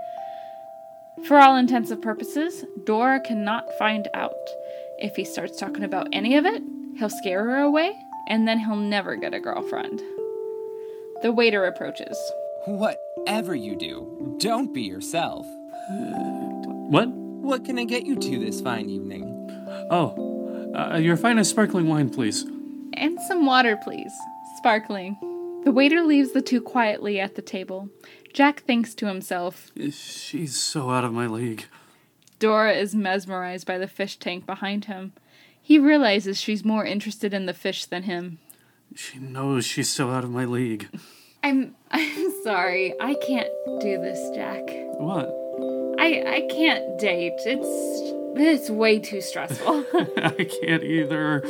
For 1.27 1.38
all 1.38 1.56
intents 1.56 1.91
and 1.91 2.01
purposes, 2.01 2.65
Dora 2.84 3.20
cannot 3.20 3.65
find 3.77 4.08
out. 4.15 4.34
If 5.01 5.15
he 5.15 5.25
starts 5.25 5.58
talking 5.58 5.84
about 5.84 6.08
any 6.13 6.38
of 6.38 6.46
it, 6.46 6.62
he'll 6.96 7.10
scare 7.10 7.43
her 7.43 7.62
away, 7.62 7.91
and 8.27 8.48
then 8.48 8.60
he'll 8.60 8.75
never 8.75 9.15
get 9.15 9.34
a 9.34 9.39
girlfriend. 9.39 10.00
The 11.24 11.31
waiter 11.31 11.65
approaches. 11.65 12.15
Whatever 12.65 13.55
you 13.55 13.75
do, 13.75 14.36
don't 14.39 14.72
be 14.72 14.84
yourself. 14.84 15.48
What? 15.89 17.10
What 17.10 17.65
can 17.65 17.79
I 17.79 17.86
get 17.86 18.05
you 18.05 18.15
to 18.15 18.39
this 18.39 18.62
fine 18.62 18.91
evening? 18.91 19.25
Oh, 19.89 20.74
uh, 20.75 20.98
your 20.98 21.17
finest 21.17 21.50
sparkling 21.50 21.88
wine, 21.88 22.12
please. 22.12 22.43
And 22.93 23.17
some 23.27 23.48
water, 23.48 23.77
please. 23.84 24.12
Sparkling. 24.58 25.17
The 25.63 25.72
waiter 25.72 26.03
leaves 26.03 26.34
the 26.34 26.43
two 26.43 26.62
quietly 26.62 27.20
at 27.20 27.34
the 27.34 27.41
table. 27.41 27.89
Jack 28.34 28.62
thinks 28.62 28.93
to 28.96 29.08
himself, 29.08 29.72
She's 29.75 30.55
so 30.55 30.91
out 30.91 31.03
of 31.03 31.12
my 31.12 31.25
league. 31.25 31.65
Dora 32.41 32.74
is 32.74 32.95
mesmerized 32.95 33.67
by 33.67 33.77
the 33.77 33.88
fish 33.88 34.17
tank 34.17 34.48
behind 34.48 34.86
him. 34.86 35.13
He 35.62 35.77
realizes 35.77 36.41
she's 36.41 36.65
more 36.65 36.83
interested 36.83 37.36
in 37.36 37.45
the 37.45 37.53
fish 37.53 37.86
than 37.86 38.01
him. 38.03 38.39
She 38.95 39.19
knows 39.19 39.63
she's 39.63 39.91
so 39.91 40.10
out 40.10 40.24
of 40.24 40.31
my 40.31 40.45
league. 40.45 40.89
I'm 41.43 41.75
I'm 41.91 42.43
sorry. 42.43 42.95
I 43.00 43.13
can't 43.13 43.51
do 43.79 44.00
this, 44.00 44.19
Jack. 44.36 44.63
What? 44.98 45.29
I 46.00 46.24
I 46.25 46.48
can't 46.50 47.00
date. 47.00 47.39
It's 47.45 48.12
it's 48.36 48.71
way 48.71 48.98
too 48.98 49.21
stressful. 49.21 49.86
I 49.93 50.48
can't 50.62 50.83
either. 50.83 51.43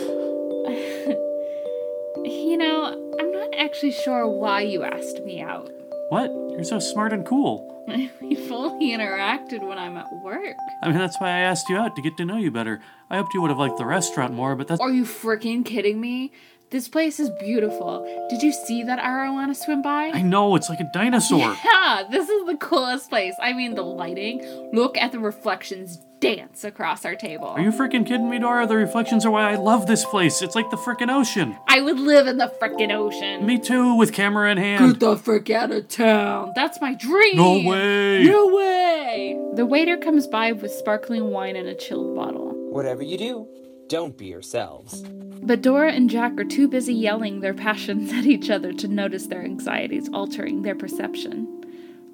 you 2.25 2.57
know, 2.57 3.15
I'm 3.17 3.31
not 3.31 3.55
actually 3.57 3.93
sure 3.93 4.27
why 4.27 4.60
you 4.62 4.83
asked 4.83 5.24
me 5.24 5.39
out. 5.41 5.71
What? 6.12 6.30
You're 6.30 6.65
so 6.65 6.80
smart 6.80 7.13
and 7.13 7.25
cool. 7.25 7.70
We 8.22 8.36
fully 8.36 8.91
interacted 8.91 9.65
when 9.65 9.77
I'm 9.77 9.96
at 9.96 10.12
work. 10.22 10.58
I 10.84 10.89
mean, 10.89 10.98
that's 10.98 11.20
why 11.20 11.30
I 11.30 11.39
asked 11.39 11.70
you 11.70 11.77
out 11.77 11.96
to 11.96 12.01
get 12.01 12.18
to 12.18 12.25
know 12.25 12.38
you 12.38 12.51
better. 12.51 12.82
I 13.10 13.15
hoped 13.15 13.34
you 13.34 13.41
would 13.41 13.50
have 13.50 13.58
liked 13.58 13.77
the 13.77 13.86
restaurant 13.86 14.34
more, 14.34 14.56
but 14.58 14.68
that's. 14.68 14.82
Are 14.82 14.91
you 14.91 15.06
freaking 15.06 15.65
kidding 15.65 16.01
me? 16.01 16.34
This 16.70 16.89
place 16.89 17.20
is 17.20 17.30
beautiful. 17.39 18.06
Did 18.30 18.44
you 18.44 18.51
see 18.51 18.84
that 18.84 19.00
arowana 19.00 19.56
swim 19.56 19.82
by? 19.82 20.12
I 20.13 20.22
know, 20.22 20.56
it's 20.56 20.70
like 20.70 20.82
a 20.82 20.89
dinosaur. 20.94 21.56
Yeah, 21.63 22.03
this 22.10 22.27
is 22.27 22.46
the 22.46 22.58
coolest 22.58 23.10
place. 23.10 23.36
I 23.41 23.53
mean, 23.53 23.75
the 23.75 23.84
lighting. 23.84 24.41
Look 24.74 24.98
at 24.98 25.13
the 25.13 25.20
reflections 25.20 25.98
dance 26.21 26.63
across 26.63 27.03
our 27.03 27.15
table. 27.15 27.47
Are 27.47 27.59
you 27.59 27.71
freaking 27.71 28.05
kidding 28.05 28.29
me, 28.29 28.39
Dora? 28.39 28.65
The 28.65 28.77
reflections 28.77 29.25
are 29.25 29.31
why 29.31 29.51
I 29.51 29.55
love 29.55 29.87
this 29.87 30.05
place. 30.05 30.41
It's 30.41 30.55
like 30.55 30.69
the 30.69 30.77
freaking 30.77 31.09
ocean. 31.09 31.57
I 31.67 31.81
would 31.81 31.99
live 31.99 32.27
in 32.27 32.37
the 32.37 32.53
freaking 32.61 32.93
ocean. 32.93 33.45
Me 33.45 33.59
too, 33.59 33.97
with 33.97 34.13
camera 34.13 34.51
in 34.51 34.57
hand. 34.57 34.91
Get 34.93 34.99
the 35.01 35.17
frick 35.17 35.49
out 35.49 35.71
of 35.71 35.89
town. 35.89 36.53
That's 36.55 36.79
my 36.79 36.93
dream. 36.93 37.35
No 37.35 37.59
way. 37.67 38.23
No 38.23 38.47
way. 38.47 39.37
The 39.55 39.65
waiter 39.65 39.97
comes 39.97 40.27
by 40.27 40.53
with 40.53 40.71
sparkling 40.71 41.31
wine 41.31 41.57
and 41.57 41.67
a 41.67 41.75
chilled 41.75 42.15
bottle. 42.15 42.51
Whatever 42.71 43.03
you 43.03 43.17
do, 43.17 43.47
don't 43.89 44.17
be 44.17 44.27
yourselves. 44.27 45.03
But 45.43 45.63
Dora 45.63 45.91
and 45.91 46.09
Jack 46.09 46.39
are 46.39 46.45
too 46.45 46.67
busy 46.67 46.93
yelling 46.93 47.39
their 47.41 47.55
passions 47.55 48.13
at 48.13 48.25
each 48.25 48.49
other 48.49 48.71
to 48.73 48.87
notice 48.87 49.27
their 49.27 49.43
anxieties 49.43 50.07
altering 50.13 50.61
their 50.61 50.75
perception. 50.75 51.61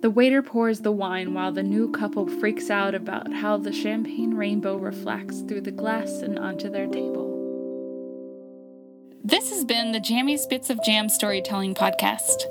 The 0.02 0.12
waiter 0.12 0.44
pours 0.44 0.82
the 0.82 0.92
wine 0.92 1.34
while 1.34 1.52
the 1.52 1.64
new 1.64 1.92
couple 1.92 2.28
freaks 2.28 2.70
out 2.70 2.94
about 2.94 3.34
how 3.34 3.58
the 3.58 3.74
champagne 3.74 4.36
rainbow 4.36 4.78
reflects 4.78 5.42
through 5.42 5.62
the 5.62 5.72
glass 5.72 6.22
and 6.22 6.38
onto 6.38 6.70
their 6.70 6.86
table. 6.86 7.34
This 9.24 9.50
has 9.50 9.66
been 9.66 9.92
the 9.92 10.00
Jammiest 10.00 10.50
Bits 10.50 10.70
of 10.70 10.80
Jam 10.86 11.10
Storytelling 11.10 11.74
Podcast. 11.74 12.44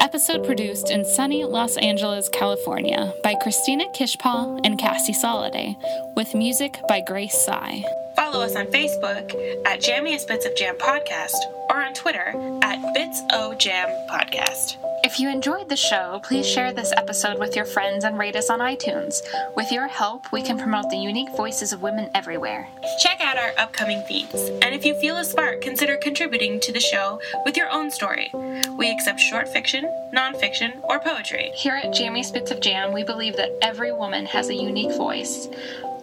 Episode 0.00 0.46
produced 0.46 0.90
in 0.90 1.04
sunny 1.04 1.44
Los 1.44 1.76
Angeles, 1.78 2.28
California 2.28 3.12
by 3.24 3.34
Christina 3.34 3.86
Kishbaugh 3.96 4.60
and 4.64 4.78
Cassie 4.78 5.12
Soliday, 5.12 5.74
with 6.16 6.34
music 6.36 6.78
by 6.88 7.00
Grace 7.00 7.34
Sy. 7.44 7.84
Follow 8.14 8.44
us 8.44 8.54
on 8.54 8.66
Facebook 8.66 9.34
at 9.66 9.80
Jammiest 9.80 10.28
Bits 10.28 10.46
of 10.46 10.54
Jam 10.56 10.76
Podcast 10.78 11.36
or 11.68 11.82
on 11.82 11.94
Twitter 11.94 12.32
at 12.62 12.94
Bits 12.94 13.20
O 13.32 13.54
Jam 13.54 13.88
Podcast. 14.08 14.81
If 15.04 15.18
you 15.18 15.28
enjoyed 15.28 15.68
the 15.68 15.76
show, 15.76 16.20
please 16.22 16.48
share 16.48 16.72
this 16.72 16.92
episode 16.96 17.40
with 17.40 17.56
your 17.56 17.64
friends 17.64 18.04
and 18.04 18.16
rate 18.16 18.36
us 18.36 18.48
on 18.48 18.60
iTunes. 18.60 19.20
With 19.56 19.72
your 19.72 19.88
help, 19.88 20.30
we 20.32 20.42
can 20.42 20.56
promote 20.56 20.90
the 20.90 20.96
unique 20.96 21.36
voices 21.36 21.72
of 21.72 21.82
women 21.82 22.08
everywhere. 22.14 22.68
Check 23.00 23.20
out 23.20 23.36
our 23.36 23.52
upcoming 23.58 24.00
themes, 24.06 24.32
and 24.62 24.76
if 24.76 24.84
you 24.84 24.94
feel 24.94 25.16
a 25.16 25.24
spark, 25.24 25.60
consider 25.60 25.96
contributing 25.96 26.60
to 26.60 26.72
the 26.72 26.78
show 26.78 27.20
with 27.44 27.56
your 27.56 27.68
own 27.68 27.90
story. 27.90 28.30
We 28.78 28.92
accept 28.92 29.18
short 29.18 29.48
fiction, 29.48 29.84
nonfiction, 30.14 30.80
or 30.84 31.00
poetry. 31.00 31.50
Here 31.56 31.74
at 31.74 31.92
Jammiest 31.92 32.32
Bits 32.32 32.52
of 32.52 32.60
Jam, 32.60 32.92
we 32.92 33.02
believe 33.02 33.36
that 33.38 33.58
every 33.60 33.92
woman 33.92 34.24
has 34.26 34.50
a 34.50 34.54
unique 34.54 34.96
voice. 34.96 35.48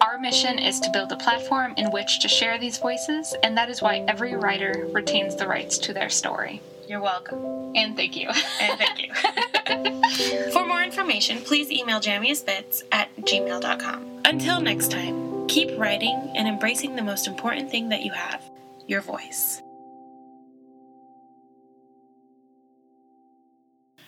Our 0.02 0.18
mission 0.18 0.58
is 0.58 0.78
to 0.80 0.90
build 0.92 1.10
a 1.10 1.16
platform 1.16 1.72
in 1.78 1.90
which 1.90 2.20
to 2.20 2.28
share 2.28 2.58
these 2.58 2.76
voices, 2.76 3.34
and 3.42 3.56
that 3.56 3.70
is 3.70 3.80
why 3.80 4.04
every 4.06 4.34
writer 4.34 4.86
retains 4.92 5.36
the 5.36 5.48
rights 5.48 5.78
to 5.78 5.94
their 5.94 6.10
story. 6.10 6.60
You're 6.90 7.00
welcome. 7.00 7.70
And 7.76 7.94
thank 7.94 8.16
you. 8.16 8.28
And 8.60 8.76
thank 8.76 9.00
you. 9.00 9.14
For 10.52 10.66
more 10.66 10.82
information, 10.82 11.38
please 11.38 11.70
email 11.70 12.00
jammiestbits 12.00 12.82
at 12.90 13.14
gmail.com. 13.18 14.22
Until 14.24 14.60
next 14.60 14.90
time, 14.90 15.46
keep 15.46 15.70
writing 15.78 16.32
and 16.34 16.48
embracing 16.48 16.96
the 16.96 17.02
most 17.04 17.28
important 17.28 17.70
thing 17.70 17.90
that 17.90 18.02
you 18.02 18.10
have 18.10 18.42
your 18.88 19.02
voice. 19.02 19.62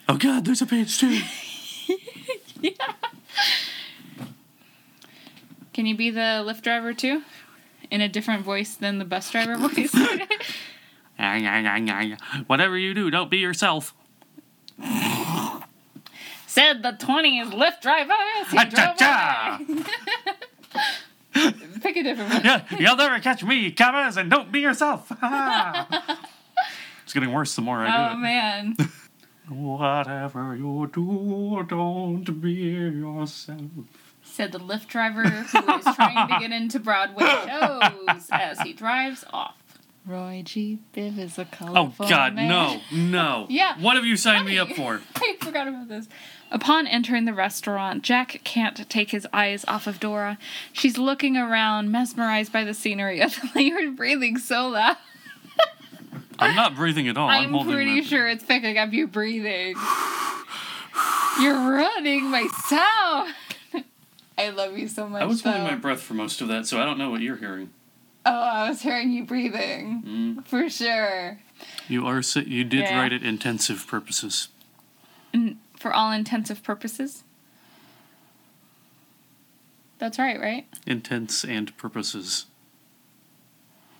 Oh 0.09 0.17
god, 0.17 0.43
there's 0.43 0.61
a 0.61 0.65
page 0.65 0.99
two. 0.99 1.21
Can 5.73 5.85
you 5.85 5.95
be 5.95 6.09
the 6.09 6.43
Lyft 6.45 6.63
driver 6.63 6.93
too? 6.93 7.21
In 7.89 8.01
a 8.01 8.09
different 8.09 8.43
voice 8.43 8.75
than 8.75 8.97
the 8.97 9.05
bus 9.05 9.31
driver 9.31 9.55
voice? 9.69 9.95
Whatever 12.47 12.77
you 12.77 12.93
do, 12.93 13.09
don't 13.09 13.29
be 13.31 13.37
yourself. 13.37 13.93
Said 16.47 16.83
the 16.83 16.91
20s 16.91 17.51
Lyft 17.51 17.81
driver 17.81 18.13
as 18.41 18.51
he 18.51 18.57
Ah-cha-cha! 18.59 19.59
away. 19.67 19.83
Pick 21.81 21.97
a 21.97 22.03
different 22.03 22.31
one. 22.33 22.43
Yeah, 22.45 22.63
you'll 22.77 22.95
never 22.95 23.19
catch 23.19 23.43
me, 23.43 23.71
cameras, 23.71 24.17
and 24.17 24.29
don't 24.29 24.51
be 24.51 24.59
yourself. 24.59 25.11
it's 27.03 27.13
getting 27.13 27.31
worse 27.31 27.55
the 27.55 27.61
more 27.63 27.79
I 27.79 27.87
Oh 27.87 28.13
do 28.13 28.19
it. 28.19 28.21
man. 28.21 28.75
Whatever 29.49 30.55
you 30.55 30.89
do, 30.93 31.65
don't 31.67 32.39
be 32.41 32.51
yourself. 32.53 33.59
Said 34.21 34.51
the 34.51 34.59
Lyft 34.59 34.87
driver 34.87 35.23
who 35.27 35.73
is 35.75 35.95
trying 35.95 36.27
to 36.29 36.39
get 36.39 36.51
into 36.51 36.79
Broadway 36.79 37.25
shows 37.47 38.27
as 38.31 38.59
he 38.61 38.73
drives 38.73 39.25
off. 39.33 39.55
Roy 40.05 40.41
G. 40.45 40.79
Biv 40.93 41.17
is 41.17 41.37
a 41.39 41.45
colorful 41.45 42.05
Oh 42.05 42.09
God, 42.09 42.35
man. 42.35 42.49
no, 42.49 42.81
no. 42.91 43.45
Yeah. 43.49 43.79
What 43.79 43.95
have 43.95 44.05
you 44.05 44.17
signed 44.17 44.45
me 44.45 44.57
up 44.57 44.69
for? 44.71 45.01
I 45.15 45.37
forgot 45.39 45.67
about 45.67 45.87
this. 45.87 46.07
Upon 46.51 46.87
entering 46.87 47.25
the 47.25 47.33
restaurant, 47.33 48.03
Jack 48.03 48.41
can't 48.43 48.87
take 48.89 49.11
his 49.11 49.25
eyes 49.31 49.63
off 49.67 49.87
of 49.87 49.99
Dora. 49.99 50.37
She's 50.73 50.97
looking 50.97 51.37
around, 51.37 51.89
mesmerized 51.91 52.51
by 52.51 52.63
the 52.63 52.73
scenery. 52.73 53.21
You're 53.55 53.91
breathing 53.91 54.37
so 54.37 54.67
loud. 54.67 54.97
I'm 56.37 56.55
not 56.55 56.75
breathing 56.75 57.07
at 57.07 57.17
all. 57.17 57.29
I'm, 57.29 57.55
I'm 57.55 57.65
pretty 57.65 58.01
sure 58.01 58.27
it's 58.27 58.43
picking 58.43 58.77
up 58.77 58.91
you 58.91 59.07
breathing. 59.07 59.75
You're 61.39 61.71
running 61.71 62.29
my 62.29 62.47
sound. 62.67 63.33
I 64.37 64.49
love 64.49 64.77
you 64.77 64.87
so 64.87 65.07
much. 65.07 65.21
I 65.21 65.25
was 65.25 65.41
holding 65.41 65.63
my 65.63 65.75
breath 65.75 66.01
for 66.01 66.15
most 66.15 66.41
of 66.41 66.47
that, 66.49 66.65
so 66.67 66.81
I 66.81 66.85
don't 66.85 66.97
know 66.97 67.09
what 67.11 67.21
you're 67.21 67.37
hearing. 67.37 67.69
Oh, 68.25 68.31
I 68.31 68.69
was 68.69 68.81
hearing 68.81 69.11
you 69.11 69.25
breathing. 69.25 70.03
Mm. 70.05 70.47
For 70.47 70.69
sure. 70.69 71.39
You 71.89 72.05
are 72.07 72.21
si- 72.21 72.45
you 72.47 72.63
did 72.63 72.81
Yeah. 72.81 72.97
write 72.99 73.11
it 73.13 73.23
intensive 73.23 73.85
purposes. 73.87 74.47
For 75.77 75.91
all 75.93 76.11
intensive 76.11 76.63
purposes. 76.63 77.23
That's 79.99 80.19
right, 80.19 80.39
right? 80.39 80.67
Intense 80.85 81.43
and 81.43 81.75
purposes. 81.77 82.45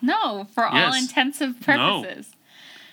No, 0.01 0.47
for 0.53 0.65
all 0.65 0.75
Yes. 0.75 1.01
intensive 1.01 1.65
No. 1.67 2.01
purposes. 2.03 2.35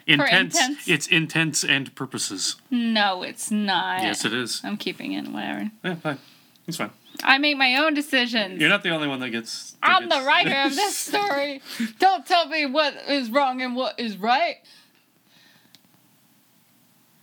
Intense. 0.06 0.56
intense? 0.56 0.88
It's 0.88 1.06
intense 1.06 1.62
and 1.64 1.94
purposes. 1.94 2.56
No, 2.70 3.22
it's 3.22 3.50
not. 3.50 4.02
Yes, 4.02 4.24
it 4.24 4.32
is. 4.32 4.60
I'm 4.64 4.76
keeping 4.76 5.12
it, 5.12 5.28
whatever. 5.28 5.70
Yeah, 5.84 5.94
fine. 5.96 6.18
It's 6.66 6.76
fine. 6.76 6.90
I 7.22 7.38
make 7.38 7.56
my 7.56 7.76
own 7.76 7.94
decisions. 7.94 8.60
You're 8.60 8.68
not 8.70 8.82
the 8.82 8.90
only 8.90 9.06
one 9.08 9.20
that 9.20 9.30
gets. 9.30 9.72
that 9.72 9.78
I'm 9.82 10.08
the 10.08 10.14
gets- 10.16 10.26
writer 10.26 10.60
of 10.66 10.74
this 10.74 10.96
story. 11.08 11.60
Don't 11.98 12.24
tell 12.26 12.46
me 12.48 12.66
what 12.66 12.94
is 13.08 13.30
wrong 13.30 13.60
and 13.60 13.76
what 13.76 13.98
is 14.00 14.16
right. 14.16 14.56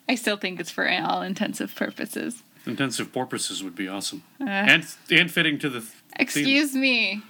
I 0.10 0.16
still 0.16 0.38
think 0.38 0.60
it's 0.60 0.72
for 0.72 0.90
all 0.90 1.22
intensive 1.22 1.76
purposes. 1.76 2.44
Intensive 2.66 3.12
purposes 3.14 3.64
would 3.64 3.76
be 3.76 3.88
awesome, 3.88 4.24
Uh, 4.42 4.46
and 4.50 4.86
and 5.10 5.32
fitting 5.32 5.58
to 5.60 5.70
the. 5.70 5.80
th- 5.80 5.92
excuse 6.18 6.74
me. 6.76 7.22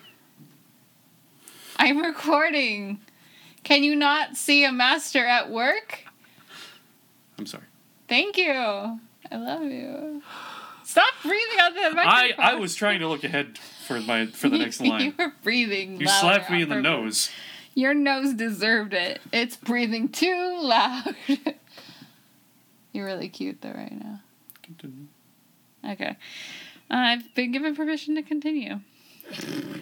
I'm 1.77 1.99
recording. 1.99 2.99
Can 3.63 3.83
you 3.83 3.95
not 3.95 4.35
see 4.35 4.63
a 4.63 4.71
master 4.71 5.25
at 5.25 5.49
work? 5.51 5.99
I'm 7.37 7.45
sorry. 7.45 7.65
Thank 8.07 8.37
you. 8.37 8.51
I 8.51 9.35
love 9.35 9.63
you. 9.63 10.23
On 11.67 11.73
the 11.73 11.81
I 11.81 11.93
microphone. 11.93 12.45
I 12.45 12.53
was 12.55 12.75
trying 12.75 12.99
to 12.99 13.07
look 13.07 13.23
ahead 13.23 13.57
for 13.85 13.99
my 13.99 14.25
for 14.33 14.49
the 14.49 14.57
next 14.57 14.81
line. 14.81 15.01
you 15.05 15.13
were 15.17 15.33
breathing. 15.43 15.99
You 15.99 16.07
slapped 16.07 16.49
me 16.49 16.61
in 16.61 16.69
the 16.69 16.81
nose. 16.81 17.29
Your 17.75 17.93
nose 17.93 18.33
deserved 18.33 18.93
it. 18.93 19.21
It's 19.31 19.55
breathing 19.55 20.09
too 20.09 20.57
loud. 20.61 21.15
You're 22.91 23.05
really 23.05 23.29
cute 23.29 23.61
though 23.61 23.71
right 23.71 23.91
now. 23.91 24.21
Continue. 24.63 25.07
Okay. 25.87 26.17
I've 26.89 27.35
been 27.35 27.51
given 27.51 27.75
permission 27.75 28.15
to 28.15 28.23
continue. 28.23 28.79